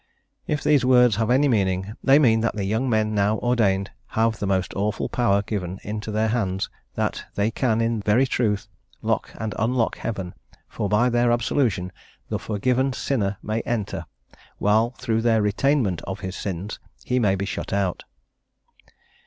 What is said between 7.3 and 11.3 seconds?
they can, in very truth, lock and unlock heaven, for by